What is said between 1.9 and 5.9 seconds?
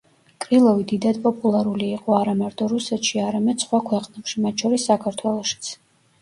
იყო არა მარტო რუსეთში, არამედ სხვა ქვეყნებში, მათ შორის საქართველოშიც.